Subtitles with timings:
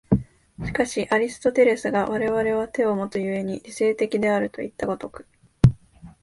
[0.65, 5.27] しかしアリストテレスが我々は手をもつ故に理性的であるといった如く